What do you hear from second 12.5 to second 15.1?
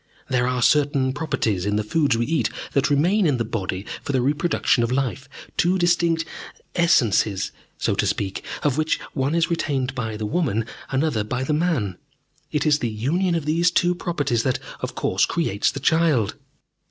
It is the union of these two properties that, of